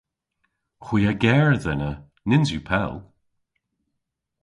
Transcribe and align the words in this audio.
Hwi 0.85 1.01
a 1.11 1.13
gerdh 1.23 1.65
ena. 1.73 1.91
Nyns 2.27 2.49
yw 2.55 2.61
pell. 2.69 2.95